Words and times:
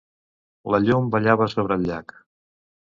La 0.77 0.79
llum 0.85 1.13
ballava 1.17 1.51
sobre 1.55 1.81
el 1.81 1.87
llac. 1.93 2.19